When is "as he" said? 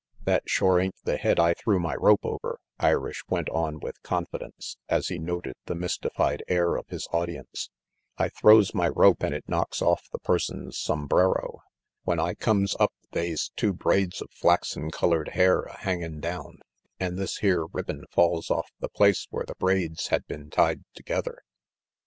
4.89-5.19